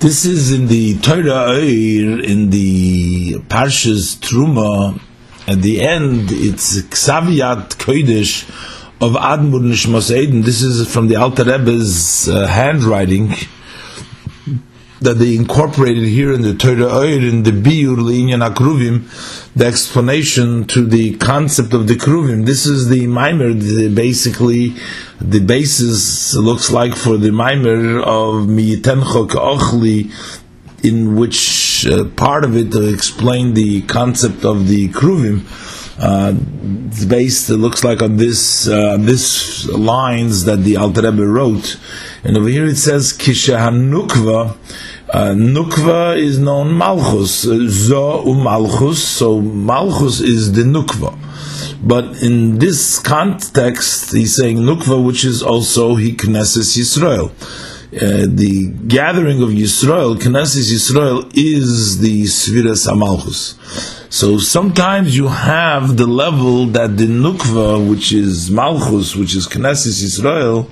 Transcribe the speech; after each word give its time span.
This 0.00 0.24
is 0.24 0.52
in 0.52 0.68
the 0.68 0.96
Torah 1.00 1.58
in 1.58 2.50
the 2.50 3.32
Parshas 3.48 4.14
Truma. 4.20 5.00
At 5.48 5.60
the 5.60 5.80
end, 5.80 6.28
it's 6.30 6.80
Ksav 6.82 7.24
Yad 7.36 7.70
Kodesh 7.78 8.48
of 9.00 9.14
Admur 9.14 9.60
Nishmos 9.60 10.16
Eden. 10.16 10.42
This 10.42 10.62
is 10.62 10.86
from 10.88 11.08
the 11.08 11.16
Alter 11.16 11.42
Rebbe's 11.42 12.28
uh, 12.28 12.46
handwriting 12.46 13.34
that 15.00 15.14
they 15.14 15.36
incorporated 15.36 16.04
here 16.04 16.32
in 16.32 16.42
the 16.42 16.54
Torah 16.54 16.92
Oir, 16.92 17.20
in 17.20 17.44
the 17.44 17.52
Biur 17.52 17.96
Linyan 17.96 18.46
Akruvim, 18.48 19.06
the 19.54 19.64
explanation 19.64 20.66
to 20.66 20.84
the 20.84 21.16
concept 21.16 21.72
of 21.72 21.86
the 21.86 21.94
Kruvim. 21.94 22.46
This 22.46 22.66
is 22.66 22.88
the 22.88 23.06
Mimer, 23.06 23.52
the, 23.52 23.92
basically 23.94 24.74
the 25.20 25.40
basis 25.40 26.34
looks 26.34 26.70
like 26.70 26.94
for 26.96 27.16
the 27.16 27.30
Mimer 27.30 28.00
of 28.00 28.46
Miyitenchok 28.48 29.30
Ochli, 29.30 30.12
in 30.84 31.16
which 31.16 31.86
uh, 31.86 32.04
part 32.16 32.44
of 32.44 32.56
it 32.56 32.72
to 32.72 32.92
explain 32.92 33.54
the 33.54 33.82
concept 33.82 34.44
of 34.44 34.68
the 34.68 34.88
Kruvim. 34.88 35.44
Uh, 36.00 36.32
it's 36.86 37.04
based, 37.04 37.50
it 37.50 37.56
looks 37.56 37.82
like 37.82 38.02
on 38.02 38.16
this 38.16 38.68
uh, 38.68 38.96
this 39.00 39.66
lines 39.66 40.44
that 40.44 40.58
the 40.58 40.76
Alter 40.76 41.02
Rebbe 41.02 41.26
wrote, 41.26 41.76
and 42.22 42.36
over 42.36 42.48
here 42.48 42.66
it 42.66 42.76
says 42.76 43.12
Kishahanukva. 43.12 44.56
Uh, 45.10 45.32
nukva 45.32 46.18
is 46.18 46.38
known 46.38 46.76
Malchus, 46.76 47.40
Zo 47.40 48.24
u 48.26 48.34
Malchus, 48.34 49.02
so 49.02 49.40
Malchus 49.40 50.20
is 50.20 50.52
the 50.52 50.62
Nukva. 50.62 51.16
But 51.82 52.22
in 52.22 52.58
this 52.58 52.98
context, 52.98 54.12
he's 54.12 54.36
saying 54.36 54.58
Nukva, 54.58 55.02
which 55.02 55.24
is 55.24 55.42
also 55.42 55.94
he 55.94 56.12
Knesset 56.12 56.76
Yisrael. 56.76 57.30
Uh, 57.90 58.26
the 58.28 58.66
gathering 58.86 59.42
of 59.42 59.48
Yisrael, 59.48 60.14
Knesset 60.16 60.70
Yisrael, 60.70 61.32
is 61.34 62.00
the 62.00 62.24
Sviras 62.24 62.86
Amalchus. 62.86 64.12
So 64.12 64.36
sometimes 64.36 65.16
you 65.16 65.28
have 65.28 65.96
the 65.96 66.06
level 66.06 66.66
that 66.66 66.98
the 66.98 67.06
Nukva, 67.06 67.88
which 67.88 68.12
is 68.12 68.50
Malchus, 68.50 69.16
which 69.16 69.34
is 69.34 69.48
Knesset 69.48 70.02
Yisrael, 70.04 70.68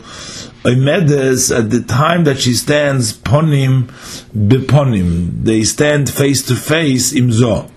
Oimedes, 0.67 1.57
at 1.57 1.71
the 1.71 1.81
time 1.81 2.25
that 2.25 2.41
she 2.41 2.53
stands 2.53 3.13
ponim 3.13 3.85
beponim, 4.35 5.45
they 5.45 5.63
stand 5.63 6.11
face 6.11 6.45
to 6.45 6.57
face 6.57 7.13
im 7.13 7.31
zo, 7.31 7.71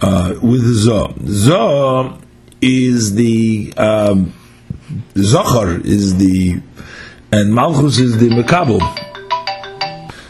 uh, 0.00 0.34
with 0.40 0.62
zo. 0.64 1.14
Zo 1.26 2.18
is 2.62 3.14
the 3.16 3.74
um, 3.76 4.32
Zohar 5.18 5.80
is 5.84 6.16
the 6.16 6.60
and 7.32 7.54
Malchus 7.54 7.98
is 7.98 8.18
the 8.18 8.28
Mekabel. 8.30 8.80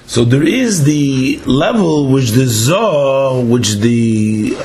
So 0.09 0.25
there 0.25 0.43
is 0.43 0.85
the 0.85 1.39
level 1.47 2.09
which 2.09 2.31
the 2.31 2.47
Zo, 2.47 3.45
which 3.45 3.75
the 3.75 4.57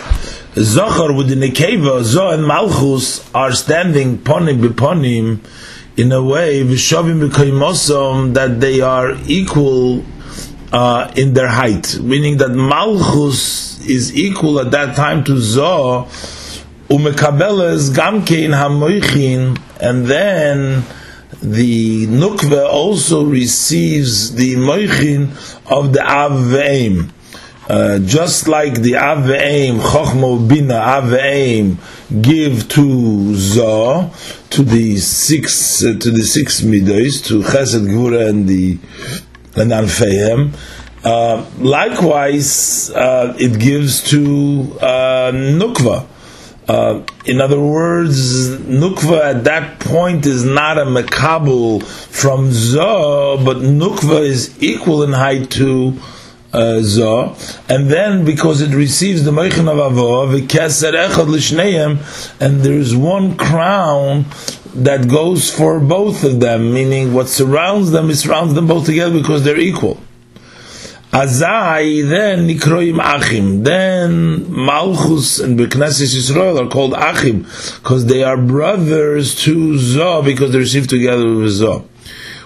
Zohar 0.55 1.13
with 1.13 1.29
the 1.29 1.35
Nekeva, 1.35 2.03
Zo 2.03 2.31
and 2.31 2.47
Malchus 2.47 3.29
are 3.33 3.51
standing 3.51 4.17
ponim 4.17 4.61
beponim 4.61 5.39
in 6.01 6.11
a 6.11 6.23
way 6.23 6.63
that 6.63 8.55
they 8.59 8.81
are 8.81 9.13
equal 9.27 10.03
uh, 10.71 11.11
in 11.15 11.35
their 11.35 11.47
height, 11.47 11.99
meaning 11.99 12.37
that 12.37 12.49
Malchus 12.49 13.85
is 13.87 14.15
equal 14.15 14.59
at 14.59 14.71
that 14.71 14.95
time 14.95 15.23
to 15.23 15.33
Zoh, 15.33 16.07
umekabeles 16.89 17.91
gamkein 17.91 18.49
hamoichin, 18.49 19.61
and 19.79 20.07
then 20.07 20.83
the 21.39 22.07
nukve 22.07 22.67
also 22.67 23.23
receives 23.23 24.33
the 24.33 24.55
moichin 24.55 25.29
of 25.69 25.93
the 25.93 26.03
av 26.03 26.33
uh, 27.71 27.99
just 27.99 28.49
like 28.49 28.81
the 28.81 28.93
Aveim, 28.93 29.79
Chochmo 29.79 30.45
Bina 30.45 30.73
Aveim 30.73 31.77
give 32.21 32.67
to 32.67 32.81
Zoh, 33.33 34.11
to 34.49 34.63
the 34.63 34.97
six, 34.97 35.81
uh, 35.81 35.93
to 35.97 36.11
the 36.11 36.21
six 36.21 36.59
midos, 36.61 37.25
to 37.27 37.41
Chesed 37.41 37.87
Gvura 37.87 38.27
and 38.27 38.45
the 38.45 38.77
and 39.55 39.71
Anfehem. 39.71 40.53
Uh, 41.05 41.49
likewise, 41.59 42.89
uh, 42.91 43.37
it 43.39 43.57
gives 43.57 44.03
to 44.09 44.77
uh, 44.81 45.31
Nukva. 45.31 46.07
Uh, 46.67 47.03
in 47.25 47.39
other 47.39 47.59
words, 47.59 48.49
Nukva 48.49 49.35
at 49.35 49.43
that 49.45 49.79
point 49.79 50.25
is 50.25 50.43
not 50.43 50.77
a 50.77 50.83
Mekabel 50.83 51.81
from 51.83 52.49
Zoh, 52.49 53.43
but 53.45 53.57
Nukva 53.57 54.23
is 54.23 54.61
equal 54.61 55.03
in 55.03 55.13
height 55.13 55.49
to 55.51 55.97
uh, 56.53 57.35
and 57.69 57.89
then 57.89 58.25
because 58.25 58.61
it 58.61 58.75
receives 58.75 59.23
the 59.23 59.31
Meichin 59.31 59.69
of 59.69 59.77
Avo, 59.77 60.39
v'keser 60.39 60.93
echad 60.93 61.27
l'shneim, 61.27 62.41
and 62.41 62.61
there's 62.61 62.95
one 62.95 63.37
crown 63.37 64.25
that 64.73 65.07
goes 65.07 65.49
for 65.49 65.79
both 65.79 66.23
of 66.23 66.39
them, 66.39 66.73
meaning 66.73 67.13
what 67.13 67.27
surrounds 67.27 67.91
them, 67.91 68.09
it 68.09 68.15
surrounds 68.15 68.53
them 68.53 68.67
both 68.67 68.85
together 68.85 69.17
because 69.17 69.43
they're 69.43 69.59
equal. 69.59 69.99
Azai, 71.11 72.07
then 72.07 72.47
Nikroim 72.47 73.01
Achim, 73.01 73.63
then 73.63 74.49
Malchus 74.49 75.39
and 75.39 75.59
Beknesis 75.59 76.15
Yisrael 76.15 76.65
are 76.65 76.69
called 76.69 76.93
Achim, 76.93 77.43
because 77.43 78.05
they 78.05 78.23
are 78.23 78.37
brothers 78.37 79.35
to 79.43 79.73
Zoh, 79.75 80.23
because 80.23 80.53
they 80.53 80.59
receive 80.59 80.87
together 80.87 81.27
with 81.27 81.51
Zoh. 81.59 81.85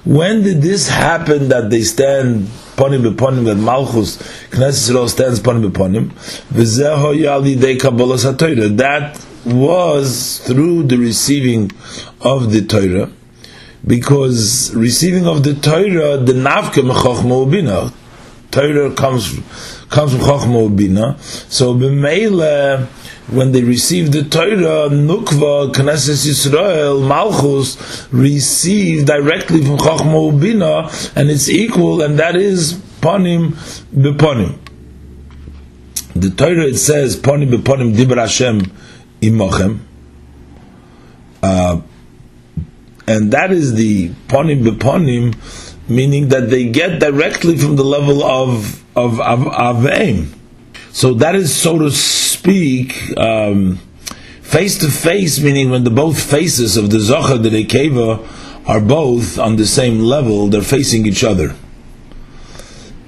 When 0.03 0.41
did 0.41 0.63
this 0.63 0.89
happen 0.89 1.49
that 1.49 1.69
they 1.69 1.81
stand 1.81 2.47
ponim 2.75 3.09
beponim 3.09 3.45
that 3.45 3.55
Malchus 3.55 4.17
Knesset 4.51 4.91
Yisrael 4.93 5.09
stands 5.09 5.39
ponim 5.39 5.69
beponim 5.71 6.09
v'zeho 6.53 7.15
yali 7.15 7.59
dei 7.59 7.75
kabbalas 7.77 8.25
haTorah 8.31 8.77
that 8.77 9.19
was 9.45 10.39
through 10.45 10.83
the 10.83 10.97
receiving 10.97 11.71
of 12.21 12.51
the 12.51 12.65
Torah 12.65 13.09
because 13.85 14.73
receiving 14.75 15.27
of 15.27 15.43
the 15.43 15.53
Torah 15.53 16.17
the 16.17 16.33
nafke 16.33 16.81
mechochma 16.81 17.45
ubina 17.45 17.93
Torah 18.51 18.93
comes 18.93 19.29
comes 19.89 20.11
from 20.11 20.21
chochma 20.21 20.69
ubina 20.69 21.19
so 21.51 21.75
b'meila 21.75 22.87
when 23.27 23.51
they 23.51 23.63
received 23.63 24.13
the 24.13 24.23
Torah, 24.23 24.89
Nukva, 24.89 25.73
Knesset 25.73 26.25
Yisrael, 26.25 27.07
Malchus, 27.07 28.07
received 28.11 29.07
directly 29.07 29.63
from 29.65 29.77
Chachma 29.77 30.31
Ubina, 30.31 31.15
and 31.15 31.29
it's 31.29 31.49
equal, 31.49 32.01
and 32.01 32.19
that 32.19 32.35
is 32.35 32.73
Panim 33.01 33.51
Beponim. 33.93 34.59
The 36.13 36.29
Torah 36.29 36.65
it 36.65 36.77
says, 36.77 37.17
Panim 37.17 37.51
Beponim 37.51 37.95
Dibra 37.95 38.21
Hashem 38.21 38.61
Imochem, 39.21 39.79
uh, 41.41 41.81
and 43.07 43.31
that 43.31 43.51
is 43.51 43.73
the 43.73 44.09
Panim 44.27 44.63
Beponim, 44.63 45.35
meaning 45.89 46.29
that 46.29 46.49
they 46.49 46.69
get 46.69 46.99
directly 46.99 47.57
from 47.57 47.75
the 47.75 47.83
level 47.83 48.23
of 48.23 48.83
of, 48.95 49.19
of, 49.19 49.47
of 49.47 49.87
aim. 49.87 50.33
So 50.91 51.13
that 51.15 51.35
is, 51.35 51.53
so 51.53 51.77
to 51.77 51.91
speak, 52.45 52.94
face 54.44 54.78
to 54.78 54.88
face, 54.88 55.39
meaning 55.39 55.72
when 55.72 55.83
the 55.83 55.89
both 55.89 56.22
faces 56.22 56.78
of 56.78 56.91
the 56.91 57.00
Zohar, 57.00 57.39
the 57.39 57.50
Rekeva, 57.50 58.23
are 58.67 58.79
both 58.79 59.39
on 59.39 59.56
the 59.56 59.66
same 59.66 60.00
level, 60.00 60.47
they're 60.47 60.61
facing 60.61 61.07
each 61.07 61.23
other. 61.23 61.55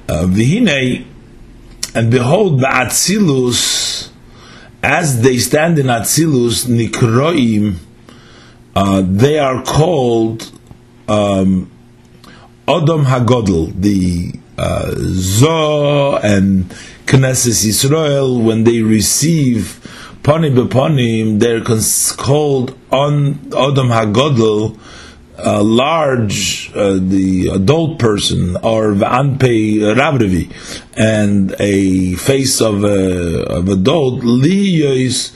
Uh, 0.10 0.24
and 1.94 2.12
behold, 2.12 2.60
Ba'atzilus, 2.60 4.10
as 4.82 5.22
they 5.22 5.38
stand 5.38 5.78
in 5.78 5.86
Atzilus, 5.86 6.66
Nikroim, 6.66 7.76
uh, 8.76 9.04
they 9.06 9.38
are 9.38 9.62
called 9.64 10.52
um, 11.08 11.70
Odom 12.68 13.06
Hagodl, 13.06 13.72
the 13.80 14.34
uh, 14.58 14.96
Zo 14.96 16.16
and 16.18 16.74
Knesset 17.08 17.66
Yisrael, 17.66 18.44
when 18.44 18.66
they 18.66 18.82
receive 18.82 19.80
Panim 20.24 20.58
Bepanim, 20.58 21.40
they're 21.40 21.64
called 22.18 22.78
on 22.92 23.40
Adam 23.58 23.88
Hagodl, 23.88 24.78
a 25.38 25.64
large, 25.64 26.70
uh, 26.76 27.00
the 27.00 27.50
adult 27.54 27.98
person, 27.98 28.58
or 28.58 28.92
V'anpei 28.92 29.78
Rabrevi, 29.96 30.52
and 30.98 31.56
a 31.60 32.16
face 32.16 32.60
of 32.60 32.84
a 32.84 33.44
of 33.46 33.70
adult, 33.70 34.22
Liyos 34.24 35.32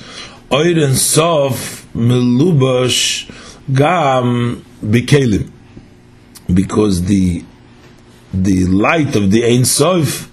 Oir 0.51 0.77
Ein 0.77 0.95
Sof 0.95 1.87
Melubash 1.93 3.29
Gam 3.73 4.65
Bikelim, 4.83 5.49
because 6.53 7.05
the 7.05 7.45
the 8.33 8.65
light 8.65 9.15
of 9.15 9.31
the 9.31 9.45
Ein 9.45 9.63
Sof 9.63 10.30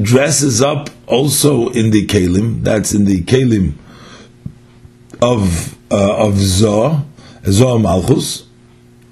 dresses 0.00 0.62
up 0.62 0.90
also 1.06 1.68
in 1.70 1.90
the 1.90 2.06
kalim. 2.06 2.62
That's 2.62 2.94
in 2.94 3.04
the 3.04 3.22
kalim 3.22 3.74
of 5.20 5.76
uh, 5.90 6.26
of 6.26 6.34
Zoh, 6.34 7.04
Zoh 7.42 7.80
Malchus, 7.80 8.46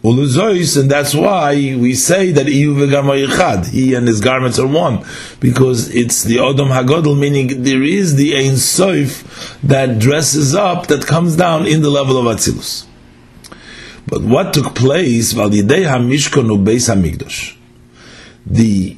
Uluzois, 0.03 0.81
and 0.81 0.91
that's 0.91 1.15
why 1.15 1.53
we 1.79 1.95
say 1.95 2.33
that 2.33 2.47
he 2.47 3.95
and 3.95 4.09
his 4.09 4.21
garments 4.21 4.59
are 4.59 4.67
one, 4.67 5.05
because 5.41 5.95
it's 5.95 6.25
the 6.25 6.37
Odom 6.37 6.69
Hagodol, 6.69 7.19
meaning 7.19 7.65
there 7.65 7.83
is 7.83 8.17
the 8.17 8.35
Ein 8.35 8.55
Soif 8.55 9.61
that 9.61 9.99
dresses 9.99 10.55
up, 10.55 10.87
that 10.87 11.07
comes 11.07 11.37
down 11.37 11.67
in 11.67 11.83
the 11.83 11.91
level 11.91 12.17
of 12.17 12.25
Atzilus. 12.35 12.87
But 14.07 14.23
what 14.23 14.55
took 14.55 14.75
place, 14.75 15.35
Validei 15.35 15.85
HaMishkon 15.87 16.49
Ubeis 16.49 16.89
HaMikdosh, 16.89 17.57
the 18.47 18.97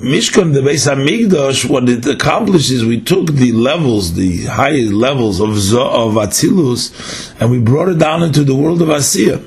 Mishkan, 0.00 0.54
the 0.54 0.60
Beis 0.60 0.90
Hamikdash, 0.90 1.68
what 1.68 1.86
it 1.86 2.06
accomplishes, 2.06 2.86
we 2.86 3.02
took 3.02 3.26
the 3.32 3.52
levels, 3.52 4.14
the 4.14 4.46
high 4.46 4.70
levels 4.70 5.40
of 5.40 5.50
of 5.50 6.14
Atzilus, 6.14 7.38
and 7.38 7.50
we 7.50 7.58
brought 7.58 7.90
it 7.90 7.98
down 7.98 8.22
into 8.22 8.42
the 8.42 8.54
world 8.54 8.80
of 8.80 8.88
Asiya, 8.88 9.46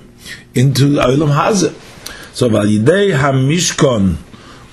into 0.54 0.84
Olam 0.84 1.34
Hazeh. 1.34 1.74
So, 2.36 2.50
Validei 2.52 3.18
HaMishkan 3.18 4.18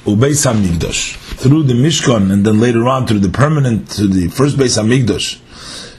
Ubeis 0.05 0.45
Hamikdash, 0.45 1.17
through 1.39 1.63
the 1.63 1.73
Mishkan, 1.73 2.31
and 2.31 2.45
then 2.45 2.61
later 2.61 2.87
on 2.87 3.07
through 3.07 3.21
the 3.21 3.31
permanent, 3.31 3.89
to 3.93 4.07
the 4.07 4.29
first 4.29 4.59
Beis 4.59 4.79
Hamikdash, 4.79 5.39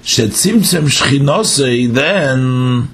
Shetzimtzem 0.03 0.89
Shchinosei, 0.89 1.91
then 1.91 2.87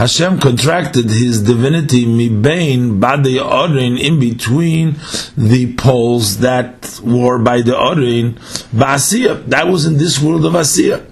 Hashem 0.00 0.40
contracted 0.40 1.10
his 1.10 1.42
divinity 1.42 2.06
mibain 2.06 2.98
bade 3.00 3.38
orin 3.38 3.98
in 3.98 4.18
between 4.18 4.96
the 5.36 5.74
poles 5.74 6.38
that 6.38 6.98
were 7.04 7.38
by 7.38 7.60
the 7.60 7.78
orin 7.78 8.32
ba'asiyah. 8.74 9.44
That 9.48 9.66
was 9.68 9.84
in 9.84 9.98
this 9.98 10.18
world 10.18 10.46
of 10.46 10.54
Asiyah. 10.54 11.04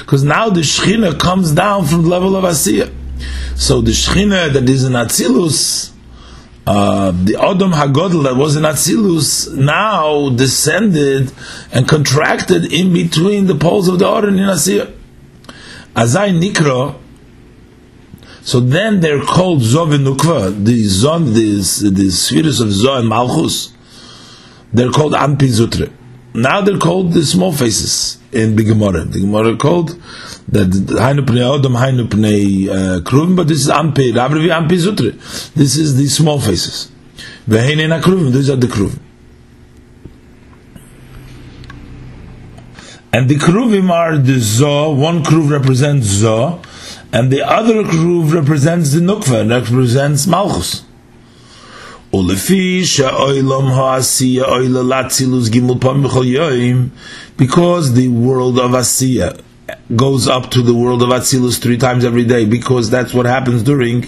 Because 0.00 0.24
now 0.24 0.50
the 0.50 0.62
Shechina 0.62 1.20
comes 1.20 1.52
down 1.52 1.84
from 1.84 2.02
the 2.02 2.08
level 2.08 2.34
of 2.34 2.42
Asiyah. 2.42 2.92
So 3.54 3.80
the 3.80 3.92
Shechina 3.92 4.52
that 4.52 4.68
is 4.68 4.84
in 4.86 4.94
Atzilus, 4.94 5.92
uh, 6.66 7.12
the 7.12 7.36
Adam 7.40 7.70
Hagodl 7.70 8.24
that 8.24 8.34
was 8.34 8.56
in 8.56 8.64
Atzilus 8.64 9.56
now 9.56 10.30
descended 10.30 11.32
and 11.70 11.86
contracted 11.86 12.72
in 12.72 12.92
between 12.92 13.46
the 13.46 13.54
poles 13.54 13.86
of 13.86 14.00
the 14.00 14.08
Orin 14.08 14.40
in 14.40 14.48
Asiyah. 14.48 14.92
Azai 15.94 16.36
Nikra, 16.36 16.98
so 18.42 18.60
then 18.60 19.00
they're 19.00 19.22
called 19.22 19.60
Zov 19.60 19.94
and 19.94 20.06
Nukva, 20.06 20.64
the 20.64 20.84
Zon, 20.84 21.26
the, 21.26 21.56
the 21.90 22.10
spheres 22.10 22.60
of 22.60 22.68
Zoh 22.68 22.98
and 22.98 23.08
Malchus. 23.08 23.72
They're 24.72 24.90
called 24.90 25.12
Anpi 25.12 25.48
Zutre. 25.48 25.92
Now 26.34 26.60
they're 26.60 26.78
called 26.78 27.12
the 27.12 27.24
small 27.24 27.52
faces 27.52 28.18
in 28.32 28.56
the 28.56 28.64
Gemara. 28.64 29.04
The 29.04 29.20
Gemara 29.20 29.56
called 29.56 29.90
that 30.48 30.68
Hainu 30.70 31.20
Pnei 31.20 31.60
Odom, 31.60 31.76
Hainu 31.76 32.08
Pnei 32.08 32.68
uh, 32.68 33.00
Kruvim, 33.00 33.36
but 33.36 33.48
this 33.48 33.60
is 33.60 33.68
Anpi, 33.68 34.16
Rabbi 34.16 34.34
Anpi 34.34 34.78
Zutre. 34.78 35.12
This 35.54 35.76
is 35.76 35.96
the 35.96 36.06
small 36.06 36.40
faces. 36.40 36.90
Veheine 37.46 38.00
Kruvim, 38.00 38.32
these 38.32 38.50
are 38.50 38.56
the 38.56 38.66
Kruvim. 38.66 38.98
And 43.12 43.28
the 43.28 43.36
Kruvim 43.36 43.90
are 43.90 44.16
the 44.16 44.38
Zoh, 44.38 44.96
one 44.96 45.22
Kruv 45.22 45.50
represents 45.50 46.06
Zoh, 46.06 46.64
and 47.12 47.30
the 47.30 47.42
other 47.42 47.82
groove 47.82 48.32
represents 48.32 48.92
the 48.92 49.00
nukva, 49.00 49.48
represents 49.48 50.26
malchus. 50.26 50.84
Because 52.10 52.48
the 57.94 58.08
world 58.08 58.58
of 58.58 58.72
Asiya 58.72 59.40
goes 59.96 60.28
up 60.28 60.50
to 60.50 60.62
the 60.62 60.74
world 60.74 61.02
of 61.02 61.08
Atzilus 61.08 61.58
three 61.60 61.78
times 61.78 62.04
every 62.04 62.24
day, 62.24 62.44
because 62.44 62.90
that's 62.90 63.14
what 63.14 63.24
happens 63.24 63.62
during 63.62 64.02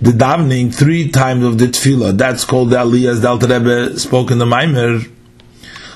the 0.00 0.12
davening, 0.12 0.74
three 0.74 1.10
times 1.10 1.44
of 1.44 1.58
the 1.58 1.66
tefillah. 1.66 2.16
That's 2.16 2.44
called 2.44 2.70
the 2.70 2.76
Aliyah, 2.76 3.10
as 3.10 3.20
the 3.20 3.28
Alter 3.28 3.48
Rebbe 3.48 3.98
spoke 3.98 4.30
in 4.30 4.38
the 4.38 4.46
Maimer. 4.46 5.06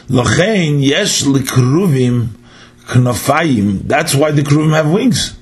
Lochein 0.09 0.83
yesh 0.83 1.23
likruvim 1.23 2.29
knofayim. 2.87 3.85
That's 3.85 4.15
why 4.15 4.33
the 4.33 4.43
kruvim 4.43 4.75
have 4.75 4.91
wings. 4.91 5.37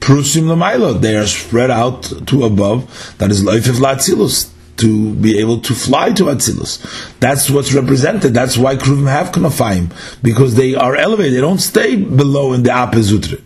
Prusim 0.00 0.44
Lamaila, 0.44 1.00
they 1.00 1.16
are 1.16 1.26
spread 1.26 1.70
out 1.70 2.12
to 2.26 2.44
above. 2.44 3.14
That 3.18 3.30
is 3.30 3.42
Leifif 3.44 3.78
Latzilus, 3.78 4.50
to 4.78 5.14
be 5.14 5.38
able 5.38 5.60
to 5.60 5.74
fly 5.74 6.12
to 6.12 6.24
Atzilus. 6.24 6.80
That's 7.20 7.48
what's 7.50 7.72
represented. 7.72 8.34
That's 8.34 8.58
why 8.58 8.76
Kruvim 8.76 9.08
have 9.08 9.30
Knafayim, 9.30 9.92
because 10.22 10.54
they 10.56 10.74
are 10.74 10.96
elevated. 10.96 11.34
They 11.34 11.40
don't 11.40 11.58
stay 11.58 11.96
below 11.96 12.52
in 12.52 12.62
the 12.62 12.70
Apezutre. 12.70 13.40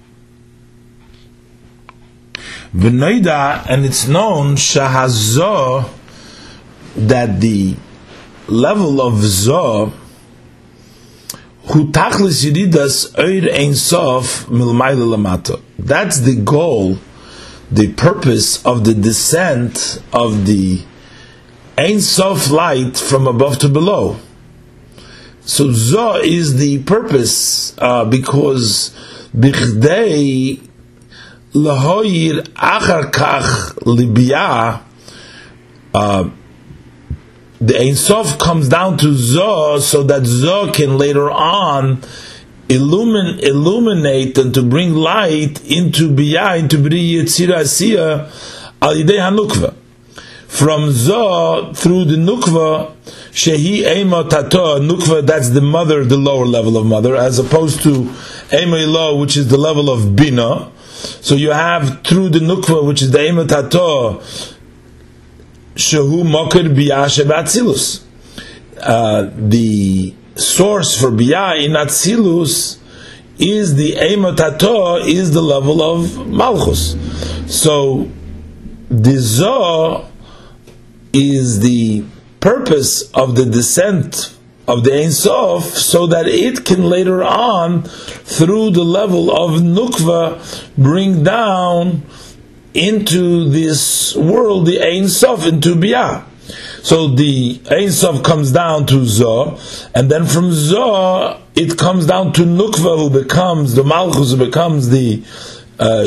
V'noida, 2.74 3.66
and 3.68 3.84
it's 3.84 4.06
known, 4.06 4.56
Shahazo, 4.56 5.90
that 6.96 7.40
the 7.40 7.76
level 8.48 9.00
of 9.00 9.14
Zoh 9.14 9.92
That's 15.78 16.20
the 16.20 16.40
goal, 16.42 16.98
the 17.70 17.92
purpose 17.92 18.64
of 18.64 18.84
the 18.84 18.94
descent 18.94 20.02
of 20.12 20.46
the 20.46 20.82
ein 21.76 22.00
sof 22.00 22.50
light 22.50 22.96
from 22.96 23.26
above 23.26 23.58
to 23.58 23.68
below. 23.68 24.16
So 25.42 25.70
zo 25.72 26.16
is 26.16 26.56
the 26.56 26.82
purpose 26.84 27.76
uh, 27.78 28.06
because 28.06 28.90
bichdei 29.36 30.58
lahoyir 31.52 32.42
achar 32.54 33.12
kach 33.12 33.76
libya. 33.84 34.80
The 37.60 37.80
Ein 37.80 37.94
Sof 37.94 38.38
comes 38.38 38.68
down 38.68 38.98
to 38.98 39.06
Zoh 39.14 39.80
so 39.80 40.02
that 40.02 40.22
Zoh 40.22 40.74
can 40.74 40.98
later 40.98 41.30
on 41.30 42.02
illumin, 42.68 43.40
illuminate 43.42 44.36
and 44.38 44.52
to 44.54 44.62
bring 44.62 44.94
light 44.94 45.64
into 45.64 46.10
Biyah, 46.10 46.58
into 46.58 46.78
Bri 46.78 47.12
Yitzira 47.12 47.60
Asiya, 47.60 48.30
al 48.82 48.94
Yidei 48.94 49.20
HaNukva. 49.20 49.74
From 50.48 50.90
Zoh 50.90 51.76
through 51.76 52.04
the 52.04 52.16
Nukva, 52.16 52.94
Shehi 53.30 53.84
Ema 53.86 54.28
Tato, 54.28 54.78
Nukva, 54.78 55.26
that's 55.26 55.50
the 55.50 55.60
mother, 55.60 56.04
the 56.04 56.16
lower 56.16 56.46
level 56.46 56.76
of 56.76 56.86
mother, 56.86 57.16
as 57.16 57.38
opposed 57.38 57.82
to 57.82 58.14
Ema 58.52 58.76
Ilo, 58.78 59.16
which 59.16 59.36
is 59.36 59.48
the 59.48 59.58
level 59.58 59.90
of 59.90 60.14
Bina. 60.16 60.70
So 60.94 61.34
you 61.34 61.50
have 61.50 62.02
through 62.04 62.30
the 62.30 62.38
Nukva, 62.38 62.86
which 62.86 63.02
is 63.02 63.10
the 63.10 63.26
Ema 63.26 63.46
Tato, 63.46 64.22
Shehu 65.76 66.24
Mokir 66.24 66.74
Biyah 66.74 67.06
Shebatzilus. 67.06 68.02
Uh, 68.80 69.30
the 69.36 70.14
source 70.34 70.98
for 70.98 71.10
Biyah 71.10 71.62
in 71.62 71.72
Atzilus 71.72 72.78
is 73.38 73.76
the 73.76 73.92
Emotato, 73.92 75.06
is 75.06 75.32
the 75.32 75.42
level 75.42 75.82
of 75.82 76.26
Malchus. 76.26 76.96
So, 77.46 78.10
the 78.88 79.16
Zoh 79.16 80.08
is 81.12 81.60
the 81.60 82.04
purpose 82.40 83.10
of 83.12 83.36
the 83.36 83.44
descent 83.44 84.34
of 84.66 84.82
the 84.82 84.94
Ein 84.94 85.12
Sof, 85.12 85.64
so 85.64 86.06
that 86.06 86.26
it 86.26 86.64
can 86.64 86.84
later 86.84 87.22
on, 87.22 87.82
through 87.82 88.70
the 88.70 88.82
level 88.82 89.30
of 89.30 89.60
Nukva, 89.60 90.74
bring 90.76 91.22
down 91.22 92.02
into 92.76 93.48
this 93.48 94.14
world, 94.14 94.66
the 94.66 94.80
Ein 94.82 95.08
Sof, 95.08 95.46
into 95.46 95.74
Biyah. 95.74 96.24
So 96.82 97.08
the 97.08 97.60
Ein 97.70 97.90
Sof 97.90 98.22
comes 98.22 98.52
down 98.52 98.86
to 98.86 98.96
Zoh, 98.96 99.58
and 99.94 100.10
then 100.10 100.26
from 100.26 100.50
Zoh, 100.50 101.40
it 101.54 101.78
comes 101.78 102.06
down 102.06 102.32
to 102.34 102.42
Nukva, 102.42 102.98
who 102.98 103.22
becomes 103.22 103.74
the 103.74 103.82
Malchus, 103.82 104.32
who 104.32 104.44
becomes 104.44 104.90
the 104.90 105.22
uh, 105.78 106.04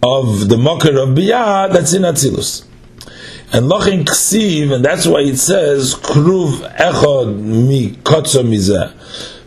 of 0.00 0.48
the 0.48 0.56
Mokher 0.56 1.02
of 1.02 1.10
Biyah, 1.10 1.72
that's 1.72 1.92
in 1.92 2.02
Atzilus. 2.02 2.64
And 3.52 3.70
Lochin 3.70 4.04
Ksiv, 4.04 4.72
and 4.72 4.84
that's 4.84 5.06
why 5.06 5.20
it 5.20 5.38
says, 5.38 5.94
Kruv 5.94 6.76
Echod 6.76 7.38
Mi 7.38 7.90
Kotzo 7.90 8.44
Mizeh. 8.44 8.92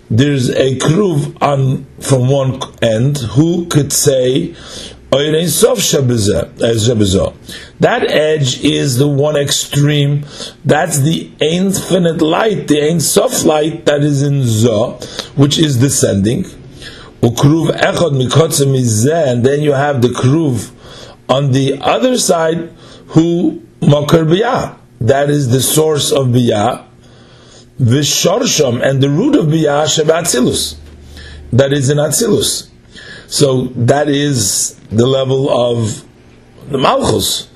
There's 0.09 0.49
a 0.49 0.77
Kruv 0.77 1.41
on, 1.41 1.85
from 2.01 2.27
one 2.27 2.59
end, 2.81 3.17
who 3.17 3.67
could 3.67 3.93
say, 3.93 4.55
that 7.79 8.05
edge 8.07 8.63
is 8.63 8.97
the 8.97 9.07
one 9.09 9.35
extreme. 9.35 10.25
That's 10.63 10.99
the 10.99 11.29
infinite 11.41 12.21
light, 12.21 12.69
the 12.69 12.97
Sof 13.01 13.43
light 13.43 13.85
that 13.87 14.03
is 14.03 14.21
in 14.21 14.43
Zoh, 14.43 15.03
which 15.37 15.59
is 15.59 15.75
descending. 15.79 16.45
And 17.21 17.37
then 19.45 19.61
you 19.61 19.73
have 19.73 20.01
the 20.01 20.07
Kruv 20.07 20.71
on 21.27 21.51
the 21.51 21.77
other 21.81 22.17
side, 22.17 22.71
who 23.07 23.61
Makar 23.81 24.23
Biyah. 24.23 24.77
That 25.01 25.29
is 25.29 25.49
the 25.49 25.61
source 25.61 26.13
of 26.13 26.27
Biyah. 26.27 26.85
Vishorsham, 27.81 28.81
and 28.81 29.03
the 29.03 29.09
root 29.09 29.35
of 29.35 29.47
Biyah, 29.47 29.87
Shebatzilus. 29.87 30.77
That 31.51 31.73
is 31.73 31.89
in 31.89 31.97
Atzilus. 31.97 32.70
So 33.31 33.67
that 33.75 34.09
is 34.09 34.75
the 34.91 35.07
level 35.07 35.49
of 35.49 36.05
the 36.69 36.77
Malchus. 36.77 37.47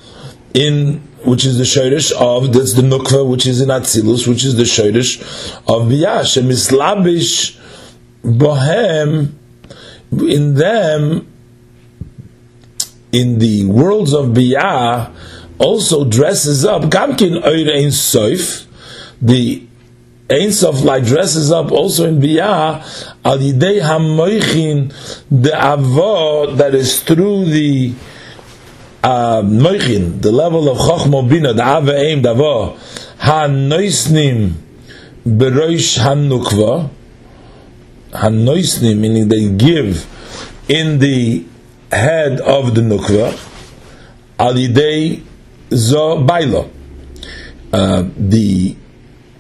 in 0.53 1.01
which 1.25 1.43
is 1.43 1.57
the 1.57 1.65
shirish 1.65 2.13
of 2.13 2.53
that's 2.53 2.75
the 2.75 2.81
nukva, 2.81 3.29
which 3.29 3.45
is 3.45 3.59
in 3.59 3.67
Atzilus, 3.67 4.25
which 4.25 4.45
is 4.45 4.55
the 4.55 4.63
shirish 4.63 5.21
of 5.67 5.89
Biyash. 5.89 6.37
And 6.37 6.47
Mislabish 6.47 7.59
bohem 8.23 9.33
in 10.11 10.53
them 10.53 11.27
in 13.11 13.39
the 13.39 13.65
worlds 13.65 14.13
of 14.13 14.27
Biyah 14.27 15.13
also 15.57 16.05
dresses 16.05 16.63
up 16.63 16.83
Gamkin 16.83 17.43
Oir 17.43 17.73
Ein 17.75 17.89
Soif, 17.89 18.65
the 19.21 19.64
Ein 20.29 20.51
Sof 20.51 20.83
light 20.83 21.05
dresses 21.05 21.51
up 21.51 21.71
also 21.71 22.05
in 22.07 22.19
Biyah 22.19 22.81
Al 23.23 23.37
Yidei 23.37 23.79
HaMoichin 23.81 24.89
the 25.29 25.49
Avo 25.51 26.57
that 26.57 26.73
is 26.73 27.01
through 27.03 27.45
the 27.45 27.93
uh, 29.05 29.43
Moichin, 29.43 30.19
the 30.19 30.31
level 30.31 30.67
of 30.67 30.77
Chochmo 30.79 31.29
Bina, 31.29 31.53
the 31.53 31.61
Ava 31.61 31.91
Eim, 31.91 32.23
the 32.23 32.33
Avo, 32.33 32.75
Ha-Noisnim 33.19 34.53
Beroish 35.27 35.99
Ha-Nukva, 35.99 36.89
Ha-Noisnim, 38.13 38.97
meaning 38.97 39.27
they 39.27 39.47
give 39.49 40.07
in 40.67 40.97
the 40.97 41.45
head 41.91 42.41
of 42.41 42.73
the 42.73 42.81
Nukva, 42.81 43.29
Al 44.39 44.53
Yidei 44.55 45.21
Zo 45.71 46.17
Bailo. 46.25 46.71
Uh, 47.71 48.09
the 48.17 48.75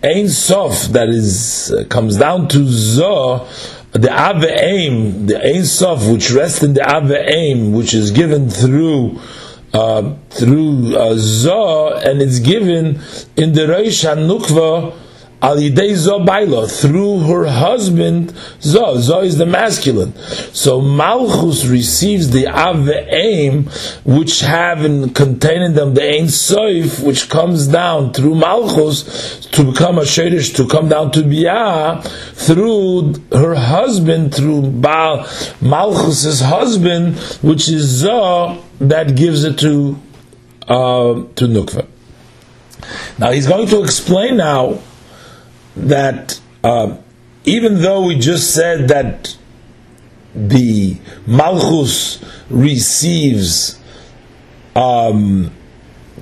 Ein 0.05 0.29
Sof 0.29 0.89
that 0.89 1.09
is 1.09 1.71
uh, 1.71 1.83
comes 1.85 2.17
down 2.17 2.47
to 2.49 2.67
Zo, 2.67 3.47
the 3.93 4.11
Ave 4.11 4.47
Aim, 4.47 5.25
the 5.25 5.43
Ein 5.43 5.65
Sof 5.65 6.07
which 6.07 6.31
rests 6.31 6.61
in 6.61 6.75
the 6.75 6.87
Ave 6.87 7.15
Aim, 7.15 7.73
which 7.73 7.93
is 7.95 8.11
given 8.11 8.49
through 8.49 9.19
uh, 9.73 10.15
through 10.29 10.95
uh, 10.95 11.15
Zoh, 11.15 12.05
and 12.05 12.21
it's 12.21 12.39
given 12.39 12.99
in 13.35 13.53
the 13.53 13.61
Reish 13.61 14.05
HaNukva 14.05 14.93
Al 15.41 15.57
Baila, 16.25 16.67
through 16.67 17.19
her 17.19 17.45
husband 17.45 18.33
Zoh. 18.61 18.97
Zoh 18.97 19.23
is 19.23 19.37
the 19.37 19.45
masculine. 19.45 20.15
So 20.53 20.81
Malchus 20.81 21.65
receives 21.65 22.31
the 22.31 22.47
Aim, 23.11 23.65
which 24.05 24.39
have 24.39 24.83
in 24.83 25.13
containing 25.13 25.73
them 25.73 25.93
the 25.93 26.03
Ein 26.03 26.25
Soif, 26.25 27.05
which 27.05 27.29
comes 27.29 27.67
down 27.67 28.13
through 28.13 28.35
Malchus 28.35 29.45
to 29.47 29.71
become 29.71 29.97
a 29.97 30.01
Shadish, 30.01 30.55
to 30.55 30.67
come 30.67 30.89
down 30.89 31.11
to 31.11 31.19
Biyah, 31.19 32.03
through 32.33 33.15
her 33.31 33.55
husband, 33.55 34.33
through 34.33 34.71
Baal, 34.71 35.27
Malchus's 35.61 36.41
husband, 36.41 37.17
which 37.41 37.67
is 37.69 38.03
Zoh, 38.03 38.61
that 38.79 39.15
gives 39.15 39.43
it 39.43 39.59
to 39.59 39.99
uh, 40.67 41.13
to 41.35 41.45
Nukva. 41.45 41.87
Now 43.19 43.31
he's 43.31 43.47
going 43.47 43.67
to 43.67 43.83
explain 43.83 44.37
now 44.37 44.79
that 45.75 46.39
uh, 46.63 46.97
even 47.45 47.81
though 47.81 48.05
we 48.05 48.17
just 48.17 48.53
said 48.53 48.87
that 48.87 49.37
the 50.33 50.97
Malchus 51.25 52.23
receives 52.49 53.79
um, 54.75 55.51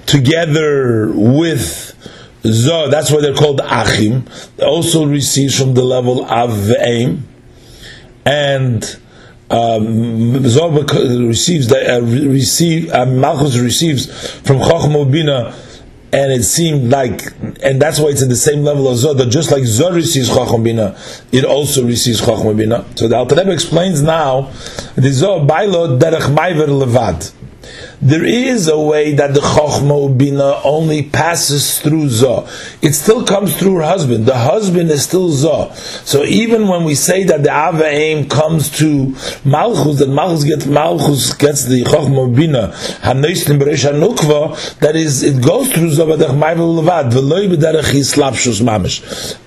together 0.06 1.12
with 1.14 1.96
Zoh, 2.44 2.92
that's 2.92 3.10
why 3.10 3.22
they're 3.22 3.34
called 3.34 3.62
Achim, 3.62 4.26
also 4.60 5.06
receives 5.06 5.58
from 5.58 5.74
the 5.74 5.84
level 5.84 6.26
of 6.26 6.72
Aim, 6.80 7.28
and 8.26 9.00
um, 9.50 10.44
receives 10.44 11.68
the 11.68 11.96
uh, 11.96 12.02
receive 12.02 12.92
uh, 12.92 13.06
Malchus 13.06 13.58
receives 13.58 14.32
from 14.42 14.58
Chochmah 14.58 15.12
Bina 15.12 15.56
and 16.14 16.32
it 16.32 16.44
seemed 16.44 16.92
like, 16.92 17.34
and 17.64 17.82
that's 17.82 18.00
why 18.00 18.10
it's 18.10 18.22
in 18.22 18.30
the 18.30 18.36
same 18.36 18.64
level 18.64 18.88
as 18.90 19.04
Zoh, 19.04 19.18
that 19.18 19.30
just 19.30 19.52
like 19.52 19.64
Zoh 19.64 19.94
receives 19.94 20.30
Chacham 20.30 20.62
Bina, 20.64 20.96
it 21.32 21.44
also 21.44 21.84
receives 21.84 22.20
Chacham 22.20 22.56
Bina. 22.56 22.86
So 22.96 23.08
the 23.08 23.18
Alter 23.18 23.36
Rebbe 23.36 23.52
explains 23.52 24.04
now, 24.04 24.52
the 24.96 25.10
Zoh 25.10 25.46
Bailo 25.48 26.00
Derech 26.00 26.34
Maiver 26.34 26.68
Levad 26.68 27.34
there 28.02 28.26
is 28.26 28.68
a 28.68 28.80
way 28.80 29.14
that 29.14 29.34
the 29.34 29.40
Chochma 29.40 30.18
Bina 30.18 30.60
only 30.64 31.04
passes 31.04 31.80
through 31.80 32.08
Zoh. 32.08 32.48
It 32.84 32.94
still 32.94 33.26
comes 33.26 33.58
through 33.58 33.76
her 33.78 33.84
husband. 33.84 34.26
The 34.26 34.38
husband 34.38 34.90
is 34.92 35.04
still 35.04 35.30
Zoh. 35.30 35.74
So 36.06 36.24
even 36.24 36.68
when 36.68 36.84
we 36.84 36.96
say 36.96 37.24
that 37.26 37.44
the 37.44 37.50
Ava 37.50 37.86
Aim 37.86 38.28
comes 38.30 38.70
to 38.78 39.16
Malchus, 39.46 40.00
that 40.00 40.10
Malchus 40.10 40.44
gets, 40.44 40.66
Malchus 40.66 41.34
gets 41.34 41.66
the 41.66 41.84
Chochma 41.84 42.36
Bina, 42.36 42.70
Hanoistim 43.02 43.60
Beresh 43.60 43.90
Hanukva, 43.92 44.80
that 44.80 44.96
is, 44.96 45.24
it 45.24 45.44
goes 45.44 45.72
through 45.72 45.90
Zoh, 45.90 46.08
but 46.08 46.20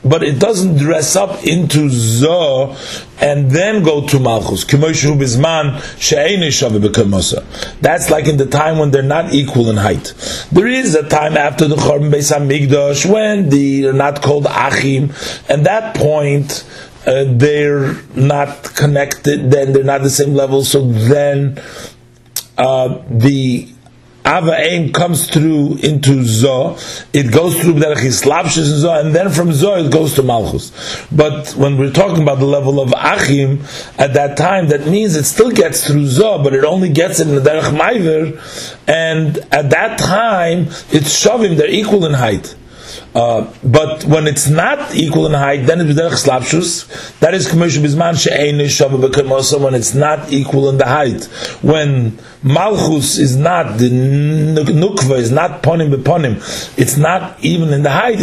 But 0.05 0.23
it 0.23 0.38
doesn't 0.38 0.76
dress 0.76 1.17
up 1.17 1.45
into 1.45 1.88
Zoh 1.88 2.76
and 3.21 3.51
then 3.51 3.83
go 3.83 4.07
to 4.07 4.19
Malchus. 4.21 4.65
That's 7.81 8.11
like 8.11 8.27
in 8.27 8.37
the 8.37 8.47
time 8.47 8.79
when 8.79 8.91
they're 8.91 9.03
not 9.03 9.33
equal 9.33 9.71
in 9.71 9.77
height. 9.77 10.15
There 10.53 10.67
is 10.67 10.95
a 10.95 11.09
time 11.09 11.37
after 11.37 11.67
the 11.69 11.77
Chorban 11.77 12.11
Beis 12.11 12.33
Hamikdash 12.33 13.11
when 13.11 13.49
they're 13.49 13.93
not 13.93 14.23
called 14.23 14.47
Achim, 14.47 15.13
and 15.49 15.67
that 15.67 15.97
point 15.97 16.65
uh, 17.07 17.25
they're 17.29 17.95
not 18.15 18.65
connected. 18.75 19.51
Then 19.51 19.73
they're 19.73 19.85
not 19.85 20.03
the 20.03 20.11
same 20.11 20.35
level. 20.35 20.65
So 20.65 20.83
then 20.91 21.63
uh, 22.59 23.03
the 23.09 23.69
Ava 24.26 24.56
Aim 24.59 24.92
comes 24.92 25.28
through 25.30 25.76
into 25.76 26.23
Zoh, 26.25 26.76
it 27.12 27.33
goes 27.33 27.61
through 27.61 27.75
Derech 27.75 27.99
Yislapshis 27.99 28.73
and 28.73 28.85
Zoh, 28.85 29.00
and 29.00 29.14
then 29.14 29.30
from 29.30 29.50
Zoh 29.50 29.87
it 29.87 29.92
goes 29.92 30.14
to 30.14 30.23
Malchus. 30.25 30.73
But 31.12 31.50
when 31.50 31.78
we're 31.78 31.92
talking 31.92 32.23
about 32.23 32.40
the 32.40 32.47
level 32.47 32.80
of 32.80 32.92
Achim, 32.92 33.62
at 33.99 34.14
that 34.14 34.37
time, 34.37 34.68
that 34.68 34.87
means 34.87 35.14
it 35.14 35.25
still 35.25 35.52
gets 35.52 35.87
through 35.87 36.06
Zoh, 36.06 36.42
but 36.42 36.54
it 36.54 36.64
only 36.64 36.88
gets 36.88 37.21
in 37.21 37.37
the 37.37 37.40
Derech 37.40 37.73
Maiver, 37.73 38.78
and 38.88 39.38
at 39.52 39.71
that 39.71 39.99
time, 39.99 40.62
it's 40.90 41.25
Shavim, 41.25 41.56
they're 41.56 41.71
equal 41.71 42.04
in 42.04 42.14
height. 42.14 42.56
Uh, 43.17 43.51
but 43.65 44.05
when 44.05 44.27
it's 44.27 44.47
not 44.47 44.95
equal 44.95 45.25
in 45.25 45.33
height, 45.33 45.65
then 45.67 45.81
it's 45.81 45.99
derech 45.99 46.19
slapshus. 46.23 47.19
That 47.21 47.33
is 47.33 47.49
commercial 47.49 47.83
bisman 47.83 48.15
she'ein 48.23 48.59
shava 48.67 49.61
when 49.63 49.75
it's 49.75 49.95
not 49.95 50.31
equal 50.31 50.69
in 50.69 50.77
the 50.77 50.85
height. 50.85 51.25
When 51.63 52.19
malchus 52.43 53.17
is 53.17 53.35
not 53.35 53.79
the 53.79 53.89
nukva 53.89 55.19
is 55.19 55.33
not 55.33 55.63
ponim 55.63 55.95
beponim, 55.95 56.35
it's 56.77 56.99
not 56.99 57.43
even 57.43 57.73
in 57.73 57.83
the 57.83 57.91
height. 57.91 58.19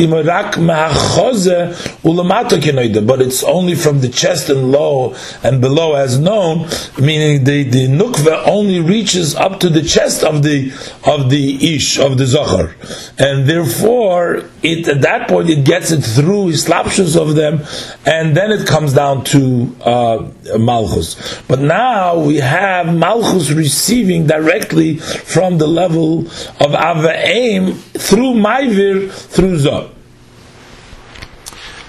But 3.07 3.21
it's 3.21 3.43
only 3.43 3.75
from 3.75 4.01
the 4.01 4.09
chest 4.09 4.49
and 4.49 4.71
low 4.71 5.15
and 5.43 5.59
below, 5.59 5.95
as 5.95 6.19
known. 6.19 6.69
Meaning 6.99 7.45
the 7.45 7.63
the 7.63 7.87
nukva 7.87 8.47
only 8.47 8.79
reaches 8.79 9.33
up 9.33 9.59
to 9.61 9.69
the 9.69 9.81
chest 9.81 10.23
of 10.23 10.43
the 10.43 10.71
of 11.03 11.31
the 11.31 11.75
ish 11.75 11.97
of 11.97 12.19
the 12.19 12.27
zohar. 12.27 12.75
and 13.17 13.47
therefore 13.47 14.43
it 14.61 14.82
at 14.87 15.01
that 15.01 15.27
point 15.27 15.49
it 15.49 15.63
gets 15.65 15.91
it 15.91 16.01
through 16.01 16.51
slapshus 16.51 17.19
of 17.19 17.35
them, 17.35 17.61
and 18.05 18.35
then 18.35 18.51
it 18.51 18.67
comes 18.67 18.93
down 18.93 19.23
to 19.25 19.75
uh, 19.81 20.29
malchus. 20.57 21.41
But 21.47 21.59
now 21.59 22.19
we 22.19 22.37
have 22.37 22.93
malchus 22.93 23.51
receiving 23.51 24.27
directly 24.27 24.97
from 24.97 25.57
the 25.57 25.67
level 25.67 26.27
of 26.59 27.05
aim 27.05 27.73
through 27.73 28.33
maivir 28.33 29.11
through 29.11 29.57
zot. 29.57 29.91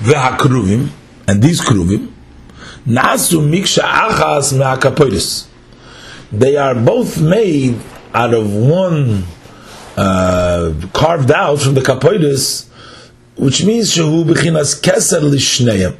V'hakruvim 0.00 0.90
and 1.26 1.42
these 1.42 1.60
kruvim 1.60 2.12
nasu 2.86 3.40
miksha 3.40 3.82
achas. 3.82 5.48
They 6.32 6.56
are 6.56 6.74
both 6.74 7.20
made 7.20 7.80
out 8.12 8.34
of 8.34 8.52
one 8.54 9.24
uh, 9.96 10.74
carved 10.92 11.30
out 11.30 11.60
from 11.60 11.74
the 11.74 11.80
kapoiris 11.80 12.68
which 13.36 13.64
means 13.64 13.94
shehu 13.94 14.24
b'chinas 14.24 14.80
keser 14.80 15.20
lishneim, 15.20 15.96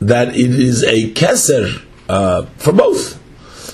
that 0.00 0.28
it 0.28 0.50
is 0.50 0.82
a 0.84 1.12
keser 1.12 1.82
uh, 2.08 2.46
for 2.58 2.72
both. 2.72 3.20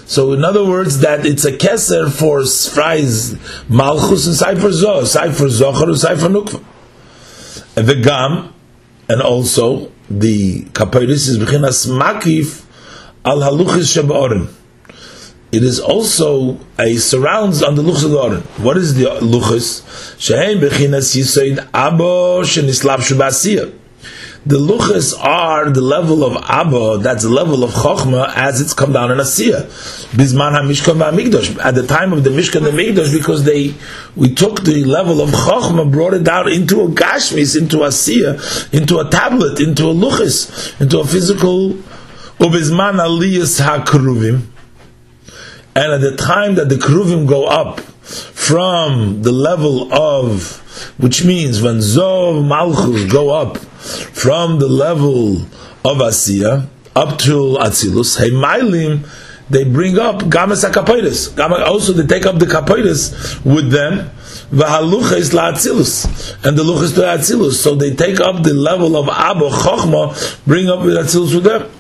So 0.08 0.32
in 0.32 0.44
other 0.44 0.64
words, 0.64 1.00
that 1.00 1.25
it's 1.25 1.44
a 1.44 1.52
keser 1.52 2.11
for 2.11 2.40
Sfrai's 2.40 3.37
malchus 3.68 4.26
and 4.26 4.37
Sefer 4.37 4.68
Zoh, 4.68 5.06
Sefer 5.06 5.49
Zohar 5.49 5.88
and 5.88 5.99
Sefer 5.99 6.28
Nukva. 6.28 6.62
And 7.76 7.87
the 7.87 7.96
gam, 7.96 8.52
and 9.08 9.22
also 9.22 9.90
the 10.11 10.62
kapiris 10.64 11.28
is 11.28 11.38
b'chinas 11.38 11.88
makif 11.88 12.66
al 13.25 13.38
haluchis 13.38 13.96
shebaorim 13.96 14.52
it 15.52 15.62
is 15.62 15.78
also 15.78 16.59
a 16.78 16.97
surrounds 16.97 17.62
on 17.62 17.75
the 17.75 17.82
luchas 17.82 18.16
of. 18.16 18.64
What 18.64 18.78
is 18.78 18.94
the 18.94 19.04
luchas? 19.21 20.18
Shehem 20.18 20.61
bechinas 20.61 21.14
yisoid 21.14 21.59
abo 21.73 22.40
shubasiyah. 22.42 23.80
the 24.47 24.56
luchas 24.56 25.14
are 25.23 25.68
the 25.68 25.82
level 25.82 26.25
of 26.25 26.42
Abba, 26.49 26.99
that's 27.02 27.23
the 27.23 27.28
level 27.28 27.62
of 27.62 27.71
Chochma 27.71 28.32
as 28.35 28.62
it's 28.62 28.73
come 28.73 28.94
down 28.94 29.11
in 29.11 29.18
Asiya. 29.18 29.66
Bisman 30.16 30.59
HaMishkan 30.59 30.97
VaMikdash. 30.97 31.62
At 31.62 31.75
the 31.75 31.87
time 31.87 32.14
of 32.14 32.25
the 32.25 32.30
Mishkan 32.30 32.66
and 32.66 32.78
Mikdash, 32.78 33.12
because 33.16 33.44
they, 33.44 33.75
we 34.16 34.35
took 34.35 34.64
the 34.64 34.85
level 34.85 35.21
of 35.21 35.28
Chochma, 35.30 35.92
brought 35.92 36.14
it 36.14 36.25
down 36.25 36.50
into 36.50 36.80
a 36.80 36.88
Gashmis, 36.88 37.61
into 37.61 37.78
Asiya, 37.78 38.73
into 38.73 38.99
a 38.99 39.09
tablet, 39.11 39.61
into 39.61 39.85
a 39.85 39.94
luchas, 39.94 40.80
into 40.80 40.99
a 40.99 41.04
physical, 41.04 41.75
Ubisman 42.40 42.99
Aliyas 42.99 43.61
HaKruvim. 43.61 44.51
And 45.74 45.92
at 45.92 46.00
the 46.02 46.16
time 46.16 46.56
that 46.56 46.68
the 46.68 46.74
Kruvim 46.74 47.26
go 47.26 47.46
up 47.46 47.80
from 47.80 49.22
the 49.22 49.32
level 49.32 49.92
of, 49.92 50.58
which 50.98 51.24
means 51.24 51.62
when 51.62 51.76
Zov 51.78 52.46
Malchus 52.46 53.10
go 53.10 53.30
up 53.30 53.56
from 53.56 54.58
the 54.58 54.68
level 54.68 55.36
of 55.84 55.98
Asiya 55.98 56.68
up 56.94 57.18
to 57.20 57.56
Atzilus, 57.60 58.18
Mailim, 58.30 59.08
they 59.48 59.64
bring 59.64 59.98
up 59.98 60.16
Gamas 60.22 60.68
HaKapoides. 60.68 61.38
Also, 61.66 61.92
they 61.92 62.06
take 62.06 62.26
up 62.26 62.38
the 62.38 62.46
Kapoides 62.46 63.44
with 63.44 63.70
them. 63.70 64.10
V'halucha 64.50 65.16
is 65.16 65.32
and 66.44 66.58
the 66.58 66.62
lucha 66.62 66.82
is 66.82 66.92
to 66.92 67.00
atzilus. 67.00 67.52
So 67.52 67.74
they 67.74 67.94
take 67.94 68.20
up 68.20 68.42
the 68.42 68.52
level 68.52 68.96
of 68.96 69.08
Abba 69.08 69.48
Chochma, 69.48 70.46
bring 70.46 70.68
up 70.68 70.80
with 70.80 70.96
atzilus 70.96 71.34
with 71.34 71.44
them. 71.44 71.70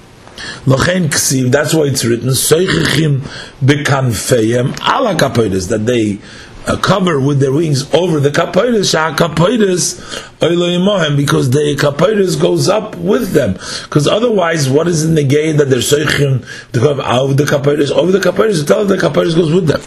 Lochen 0.64 1.08
ksiv, 1.08 1.50
that's 1.50 1.74
why 1.74 1.84
it's 1.84 2.04
written, 2.04 2.28
Soichichim 2.28 3.18
bekanfeyem 3.64 4.78
ala 4.80 5.16
kapoides, 5.16 5.68
that 5.70 5.86
they 5.86 6.20
uh, 6.68 6.76
cover 6.76 7.18
with 7.18 7.40
their 7.40 7.50
wings 7.50 7.92
over 7.92 8.20
the 8.20 8.30
kapoides, 8.30 8.92
shah 8.92 9.12
kapoides 9.12 10.00
oiloimohem, 10.38 11.16
because 11.16 11.50
the 11.50 11.74
kapoides 11.76 12.40
goes 12.40 12.68
up 12.68 12.94
with 12.96 13.32
them. 13.32 13.54
Because 13.54 14.06
otherwise, 14.06 14.70
what 14.70 14.86
is 14.86 15.04
in 15.04 15.16
the 15.16 15.24
gate 15.24 15.56
that 15.56 15.68
they're 15.68 15.80
soichim 15.80 16.46
to 16.70 16.78
come 16.78 17.00
out 17.00 17.30
of 17.30 17.36
the 17.36 17.44
kapoides, 17.44 17.90
over 17.90 18.12
the 18.12 18.20
kapoides, 18.20 18.60
to 18.60 18.64
tell 18.64 18.84
the 18.84 18.96
kapoides 18.96 19.34
goes 19.34 19.52
with 19.52 19.66
them. 19.66 19.80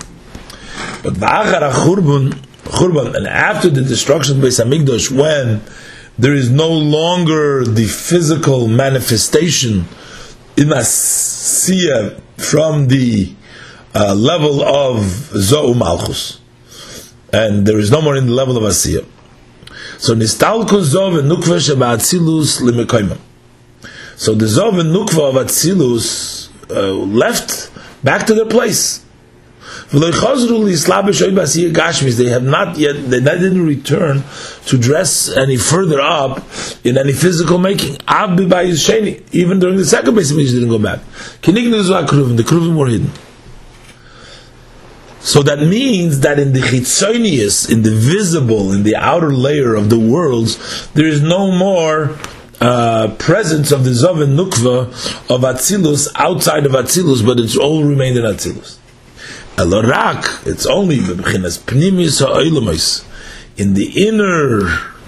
But 1.04 1.14
v'achar 1.14 1.72
churban, 1.72 2.34
churban, 2.64 3.16
and 3.16 3.28
after 3.28 3.70
the 3.70 3.82
destruction 3.82 4.40
of 4.40 4.44
Beis 4.44 4.62
Hamikdash, 4.62 5.10
when 5.10 5.62
there 6.20 6.34
is 6.34 6.50
no 6.50 6.70
longer 6.70 7.64
the 7.64 7.86
physical 7.86 8.68
manifestation 8.68 9.86
in 10.58 10.70
Asiya 10.70 12.20
from 12.38 12.88
the 12.88 13.34
uh, 13.94 14.14
level 14.16 14.62
of 14.64 14.98
Zo'u 15.34 15.78
Malchus. 15.78 16.40
And 17.32 17.66
there 17.66 17.80
is 17.80 17.92
no 17.92 18.02
more 18.02 18.16
in 18.16 18.28
the 18.28 18.34
level 18.34 18.58
of 18.58 18.64
Asiya. 18.64 19.06
So 19.98 20.16
Nistalku 20.16 20.84
Zov 20.84 21.20
and 21.20 21.32
Nukva 21.32 21.66
Sheba 21.66 21.98
Atzilus. 21.98 22.60
So 24.18 24.34
the 24.34 24.46
Zov 24.46 24.80
and 24.80 24.96
Nukva 24.96 25.30
of 25.30 25.36
Atzilus 25.36 26.50
uh, 26.70 26.94
left 26.94 27.72
back 28.04 28.26
to 28.28 28.34
their 28.34 28.46
place. 28.46 29.05
They 29.92 30.00
have 32.30 32.44
not 32.44 32.78
yet, 32.78 33.10
they 33.10 33.20
didn't 33.20 33.66
return 33.66 34.24
to 34.66 34.78
dress 34.78 35.30
any 35.30 35.58
further 35.58 36.02
up 36.02 36.44
in 36.84 36.98
any 36.98 37.14
physical 37.14 37.60
making. 37.60 37.98
Even 38.08 39.60
during 39.60 39.78
the 39.78 39.86
second 39.86 40.16
base, 40.16 40.30
they 40.32 40.44
didn't 40.44 40.70
go 40.70 40.80
back. 40.80 41.00
The 41.42 41.52
Kruvim 42.46 42.76
were 42.76 42.88
hidden. 42.88 43.12
So 45.20 45.42
that 45.44 45.60
means 45.60 46.20
that 46.20 46.38
in 46.40 46.54
the 46.54 46.60
chitzonius, 46.60 47.72
in 47.72 47.82
the 47.82 47.96
visible, 47.96 48.72
in 48.72 48.84
the 48.84 48.96
outer 48.96 49.34
layer 49.34 49.74
of 49.74 49.90
the 49.90 49.98
worlds, 50.00 50.88
there 50.94 51.08
is 51.08 51.22
no 51.22 51.52
more 51.52 52.16
uh, 52.62 53.16
presence 53.18 53.72
of 53.72 53.84
the 53.84 53.90
Zov 53.92 54.22
and 54.22 54.38
Nukva 54.38 54.88
of 55.34 55.42
Atzilus 55.42 56.08
outside 56.16 56.66
of 56.66 56.74
Atzilus, 56.74 57.26
but 57.26 57.40
it's 57.40 57.58
all 57.58 57.84
remained 57.84 58.18
in 58.18 58.24
Atzilus. 58.24 58.78
Elorak, 59.58 60.46
it's 60.46 60.66
only 60.66 60.98
b'chinas 60.98 61.60
pnimis 61.60 62.20
ha'olamais, 62.20 63.06
in 63.58 63.74
the 63.74 64.08
inner, 64.08 64.68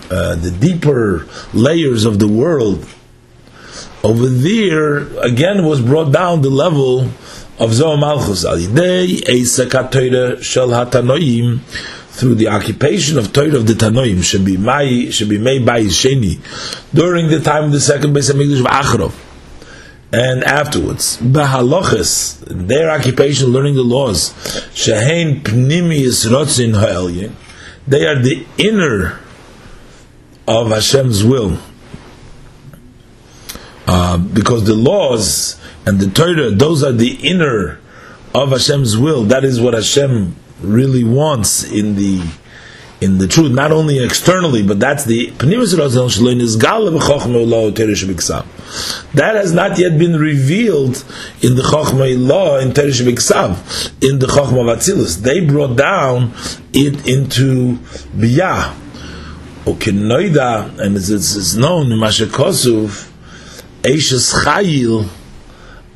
uh, 0.09 0.35
the 0.35 0.51
deeper 0.51 1.27
layers 1.53 2.05
of 2.05 2.19
the 2.19 2.29
world. 2.29 2.87
Over 4.05 4.27
there, 4.27 4.99
again, 5.19 5.65
was 5.65 5.81
brought 5.81 6.13
down 6.13 6.43
the 6.43 6.49
level 6.49 7.09
of 7.59 7.73
Zohar 7.73 7.97
Malchus. 7.97 8.45
Alidei 8.45 9.19
Eisa 9.23 10.41
Shel 10.41 10.69
Hatanoim 10.69 11.59
through 12.17 12.35
the 12.35 12.47
occupation 12.47 13.17
of 13.17 13.33
Torah 13.33 13.57
of 13.57 13.67
the 13.67 13.73
Tanoim 13.73 14.23
should 14.23 14.45
be 14.45 15.11
should 15.11 15.29
be 15.29 15.37
made 15.37 15.65
by 15.65 15.81
Sheni 15.81 16.39
during 16.93 17.27
the 17.27 17.41
time 17.41 17.65
of 17.65 17.71
the 17.73 17.81
second 17.81 18.15
Beis 18.15 18.31
Hamikdash 18.31 18.61
of 18.61 18.65
Achrov 18.65 19.26
and 20.11 20.43
afterwards, 20.43 21.17
bahaloches, 21.17 22.43
their 22.47 22.89
occupation, 22.89 23.47
learning 23.47 23.75
the 23.75 23.83
laws, 23.83 24.31
shehein 24.73 25.41
pnimius 25.41 26.25
rotzin 26.25 26.79
ha'elyin, 26.79 27.33
they 27.87 28.05
are 28.05 28.17
the 28.17 28.45
inner 28.57 29.19
of 30.47 30.69
Hashem's 30.69 31.23
will. 31.23 31.57
Uh, 33.85 34.17
because 34.17 34.65
the 34.65 34.75
laws 34.75 35.59
and 35.85 35.99
the 35.99 36.09
Torah, 36.09 36.51
those 36.51 36.83
are 36.83 36.91
the 36.91 37.15
inner 37.25 37.79
of 38.33 38.51
Hashem's 38.51 38.97
will. 38.97 39.23
That 39.23 39.43
is 39.43 39.59
what 39.59 39.73
Hashem 39.73 40.35
really 40.61 41.03
wants 41.03 41.63
in 41.69 41.95
the 41.95 42.23
in 42.99 43.19
the 43.19 43.27
truth, 43.27 43.51
not 43.51 43.71
only 43.71 44.03
externally, 44.03 44.63
but 44.63 44.79
that's 44.79 45.05
the 45.05 45.27
that 49.13 49.35
has 49.35 49.53
not 49.53 49.77
yet 49.77 49.99
been 49.99 50.19
revealed 50.19 51.05
in 51.41 51.55
the 51.55 51.61
Chochmah 51.61 52.27
law 52.27 52.57
in 52.57 52.71
Teresh 52.71 53.05
Biksav, 53.05 54.03
in 54.03 54.19
the 54.19 54.25
Chochmah 54.27 54.75
Vatzilus. 54.75 55.17
They 55.17 55.41
brought 55.41 55.77
down 55.77 56.33
it 56.73 57.07
into 57.07 57.77
Biyah. 58.17 58.73
Okinoida, 59.67 60.79
and 60.79 60.95
it's, 60.95 61.09
it's 61.09 61.55
known 61.55 61.91
in 61.91 61.99
Mashakosuf, 61.99 63.11
Eishes 63.81 64.33
Chayil 64.45 65.09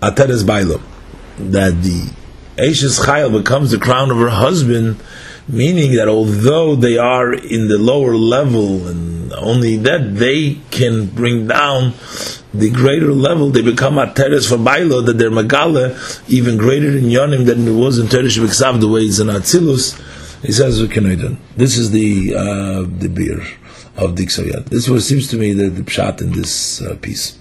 Ateres 0.02 0.44
Bailam, 0.44 0.82
that 1.38 1.82
the 1.82 2.12
Eishes 2.62 3.06
Chayil 3.06 3.32
becomes 3.32 3.72
the 3.72 3.80
crown 3.80 4.12
of 4.12 4.18
her 4.18 4.30
husband 4.30 5.02
meaning 5.52 5.96
that 5.96 6.08
although 6.08 6.76
they 6.76 6.98
are 6.98 7.34
in 7.34 7.68
the 7.68 7.78
lower 7.78 8.16
level 8.16 8.88
and 8.88 9.34
only 9.34 9.76
that 9.78 10.16
they 10.16 10.60
can 10.72 11.08
bring 11.08 11.48
down 11.48 11.94
the 12.54 12.70
greater 12.70 13.14
level, 13.14 13.50
they 13.50 13.62
become 13.62 13.98
a 13.98 14.14
teres 14.14 14.48
for 14.48 14.58
bailo, 14.58 15.06
that 15.06 15.18
they're 15.18 15.32
magala 15.32 15.98
even 16.28 16.58
greater 16.58 16.98
in 16.98 17.06
yonim 17.06 17.46
than 17.46 17.68
it 17.68 17.72
was 17.72 17.98
in 17.98 18.08
teres 18.08 18.38
b'ksav, 18.38 18.80
the 18.80 18.88
way 18.88 19.02
it's 19.02 19.20
in 19.20 19.28
atzilus. 19.28 20.00
He 20.42 20.52
says, 20.52 20.82
what 20.82 20.92
can 20.92 21.06
I 21.06 21.16
do? 21.16 21.38
this 21.56 21.78
is 21.78 21.92
the 21.92 22.36
uh, 22.36 22.82
the 23.00 23.08
beer 23.08 23.42
of 23.98 24.16
Diksoyat. 24.16 24.66
This 24.66 24.86
is 24.86 24.90
what 24.90 25.02
seems 25.02 25.28
to 25.30 25.38
me 25.38 25.54
the, 25.54 25.70
the 25.70 25.84
pshat 25.84 26.22
in 26.22 26.32
this 26.32 26.82
uh, 26.82 26.96
piece. 27.02 27.38